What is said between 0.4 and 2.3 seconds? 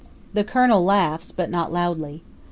Colonel laughs, but not loudly.